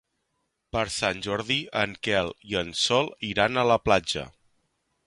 [0.75, 4.27] Per Sant Jordi en Quel i en Sol iran a la platja.